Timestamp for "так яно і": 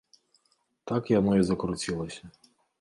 0.93-1.45